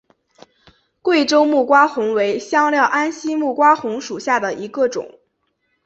[1.03, 5.19] 贵州木瓜红为安息香科木瓜红属下的一个种。